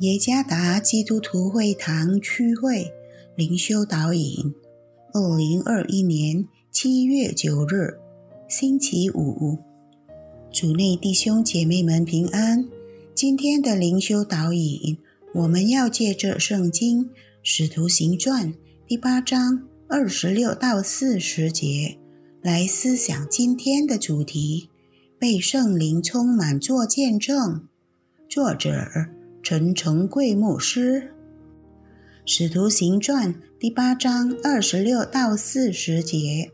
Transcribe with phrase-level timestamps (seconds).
[0.00, 2.90] 耶加达基督徒会堂区会
[3.36, 4.54] 灵修导引，
[5.12, 7.98] 二零二一年七月九日，
[8.48, 9.58] 星期五，
[10.50, 12.66] 主内弟兄姐妹们平安。
[13.14, 14.96] 今天的灵修导引，
[15.34, 17.04] 我们要借着圣经
[17.42, 18.54] 《使徒行传》
[18.86, 21.98] 第八章二十六到四十节
[22.40, 24.70] 来思想今天的主题：
[25.18, 27.68] 被圣灵充满做见证。
[28.30, 29.19] 作者。
[29.42, 31.00] 陈诚贵牧师，
[32.26, 36.52] 《使徒行传》第八章二十六到四十节，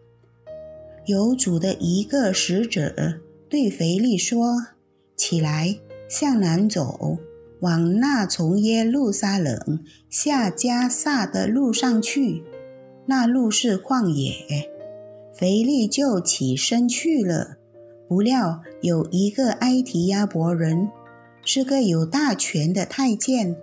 [1.04, 4.68] 有主的一个使者对腓力说
[5.16, 5.76] ：“起来，
[6.08, 7.18] 向南走，
[7.60, 12.44] 往那从耶路撒冷下加萨的路上去。
[13.06, 14.70] 那路是旷野。”
[15.36, 17.58] 腓力就起身去了。
[18.08, 20.88] 不料有一个埃提亚伯人。
[21.48, 23.56] 是个有大权的太监，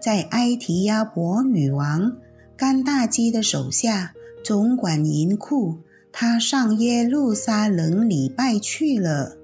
[0.00, 2.16] 在埃提亚伯女王
[2.56, 5.78] 甘大基的手下总管银库。
[6.12, 9.36] 他上耶路撒冷礼拜去了，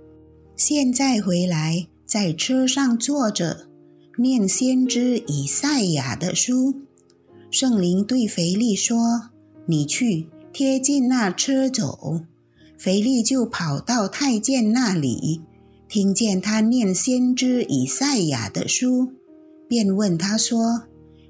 [0.55, 3.67] 现在回来，在车上坐着，
[4.19, 6.77] 念先知以赛亚的书。
[7.51, 9.31] 圣灵对腓力说
[9.67, 12.21] ：“你去贴近那车走。”
[12.79, 15.43] 腓力就跑到太监那里。
[15.91, 19.13] 听见他念先知以赛亚的书，
[19.67, 20.85] 便问他说：“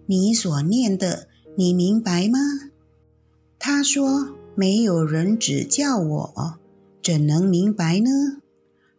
[0.05, 2.39] 你所念的，你明白吗？”
[3.58, 6.58] 他说：“没有人指教我，
[7.03, 8.11] 怎能明白呢？”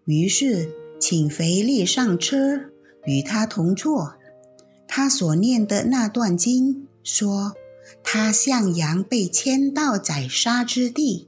[0.05, 2.61] 于是请腓力上车，
[3.05, 4.15] 与他同坐。
[4.87, 7.53] 他所念的那段经说
[8.03, 11.27] ：“他像羊被牵到宰杀之地。”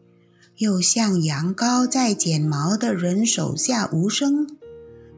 [0.63, 4.47] 又像羊羔在剪毛的人手下无声，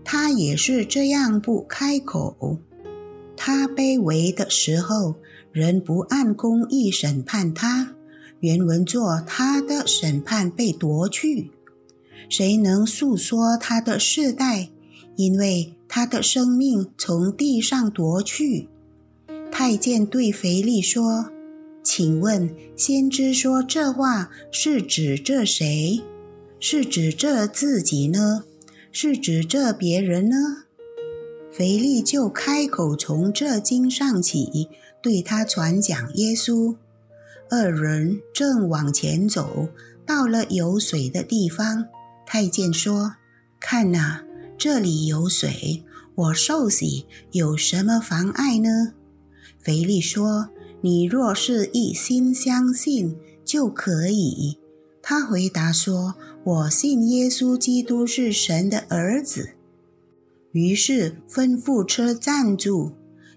[0.03, 2.57] 他也是这样不开口。
[3.37, 5.13] 他卑微的时候，
[5.51, 7.93] 人不按公义审判他。
[8.39, 11.51] 原文作他的审判被夺去，
[12.27, 14.69] 谁能诉说他的世代？
[15.15, 18.67] 因为他的生命从地上夺去。
[19.51, 21.29] 太监对腓力说。
[21.97, 26.01] 请问先知说这话是指这谁？
[26.59, 28.43] 是指这自己呢？
[28.91, 30.65] 是指这别人呢？
[31.53, 34.67] 腓力就开口从这经上起，
[35.01, 36.75] 对他传讲耶稣。
[37.49, 39.69] 二人正往前走，
[40.05, 41.85] 到了有水的地方，
[42.25, 43.15] 太监说
[43.57, 44.25] ：“看呐，
[44.57, 45.85] 这里有水，
[46.15, 48.91] 我受洗有什么妨碍呢？”
[49.63, 50.49] 腓力说。
[50.85, 54.59] 你若是一心相信，就可以。
[55.01, 56.13] 他回答说
[56.45, 59.49] ：“我信耶稣基督是神的儿子。”
[60.53, 62.91] 于是吩咐车站住，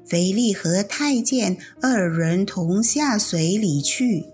[0.05, 4.27] 腓力和太监二人同下水里去。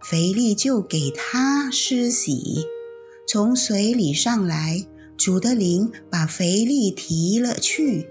[0.00, 2.64] 腓力就给他施洗，
[3.26, 4.86] 从水里上来，
[5.16, 8.06] 主的灵把腓力提了去，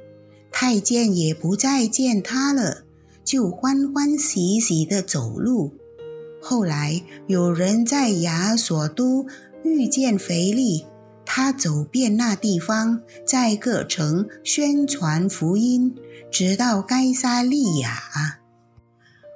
[0.51, 2.83] 太监也不再见他了。
[3.31, 5.71] 就欢欢喜喜地走路。
[6.41, 9.25] 后来有人在亚索都
[9.63, 10.83] 遇见腓力，
[11.25, 15.95] 他走遍那地方，在各城宣传福音，
[16.29, 18.41] 直到该撒利亚。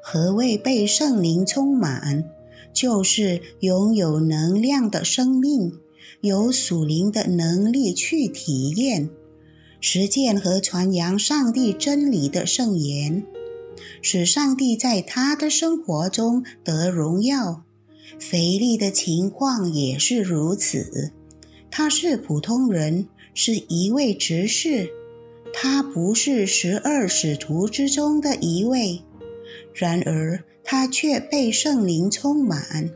[0.04, 2.26] 何谓被圣灵充满？
[2.74, 5.72] 就是拥有能量的生命，
[6.20, 9.10] 有属灵的能力去体验、
[9.80, 13.26] 实践和传扬上帝真理的圣言。
[14.02, 17.64] 使上帝在他的生活中得荣耀。
[18.20, 21.12] 腓力的情况也是如此。
[21.70, 24.90] 他是普通人，是一位执事，
[25.54, 29.02] 他不是十二使徒之中的一位。
[29.74, 32.90] 然而，他却被圣灵充满，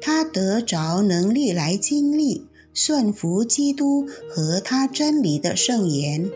[0.00, 6.30] 他得着能力来经历顺服基督和他真理的圣言。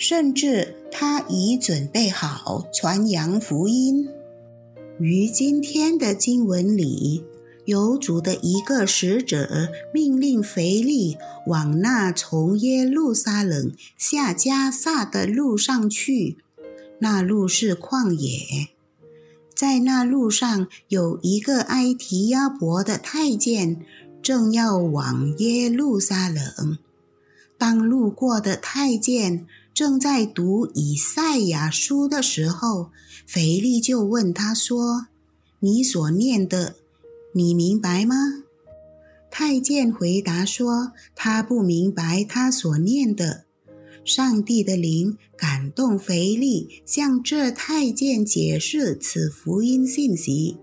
[0.00, 4.08] 甚至他已准备好传扬福音。
[4.98, 7.22] 于今天的经文里，
[7.66, 11.18] 有主的一个使者命令腓力
[11.48, 16.38] 往那从耶路撒冷下加萨的路上去。
[17.00, 18.68] 那路是旷野，
[19.54, 23.84] 在那路上有一个埃提亚伯的太监，
[24.22, 26.78] 正要往耶路撒冷。
[27.58, 29.46] 当路过的太监。
[29.72, 32.90] 正在读以赛亚书的时候，
[33.26, 35.06] 腓力就问他说
[35.60, 36.76] ：“你所念的，
[37.34, 38.44] 你明白吗？”
[39.30, 43.44] 太监回答说：“他不明白他所念的。”
[44.04, 50.56] 上帝的灵感动腓力，向这太监解释此福音信息，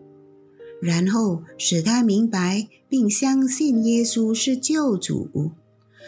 [0.81, 5.51] 然后使他明白并相信耶稣是救主。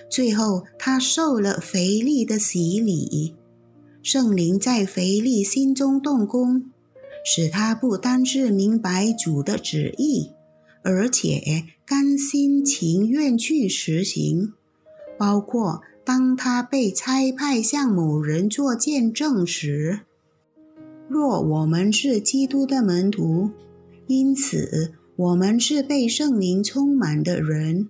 [0.07, 3.35] 最后，他受了腓力的洗礼，
[4.03, 6.65] 圣灵在腓力心中动工，
[7.25, 10.31] 使他不单是明白主的旨意，
[10.83, 14.53] 而且甘心情愿去实行，
[15.17, 15.81] 包括。
[16.05, 19.99] 当他被差派向某人做见证时，
[21.07, 23.51] 若我们是基督的门徒，
[24.07, 27.89] 因此我们是被圣灵充满的人，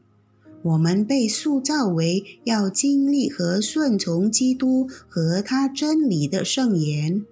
[0.62, 7.26] 我们被塑造为要经历和顺从基督和他真理的圣言，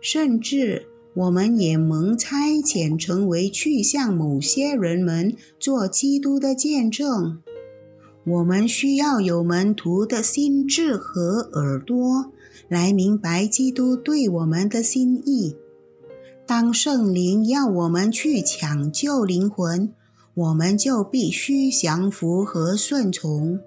[0.00, 7.42] 甚至我们也蒙差遣成为去向某些人们做基督的见证。
[8.24, 12.32] 我们需要有门徒的心智和耳朵，
[12.68, 15.56] 来明白基督对我们的心意。
[16.46, 19.92] 当圣灵要我们去抢救灵魂，
[20.34, 23.60] 我们就必须降服和顺从。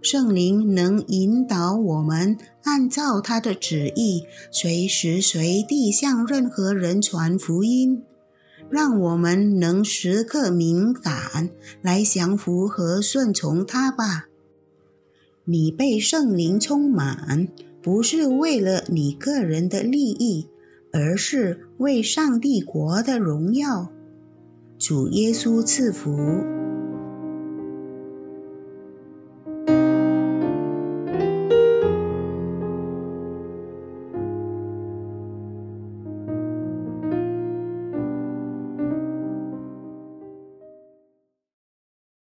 [0.00, 8.02] 圣灵能引导我们按照他的旨意，随时随地向任何人传福音。
[8.70, 11.48] 让我们能时刻敏感
[11.80, 14.26] 来降服和顺从他吧。
[15.46, 17.48] 你被圣灵充满，
[17.82, 20.46] 不是为了你个人的利益，
[20.92, 23.90] 而是为上帝国的荣耀。
[24.78, 26.57] 主耶稣赐福。